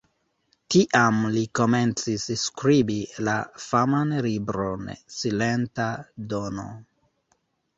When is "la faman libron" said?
3.27-4.89